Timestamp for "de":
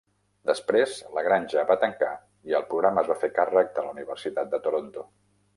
3.79-3.87, 4.57-4.65